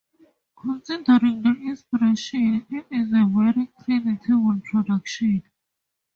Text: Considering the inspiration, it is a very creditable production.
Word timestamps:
Considering 0.59 1.43
the 1.43 1.49
inspiration, 1.63 2.65
it 2.71 2.87
is 2.89 3.13
a 3.13 3.27
very 3.31 3.67
creditable 3.77 4.59
production. 4.71 5.43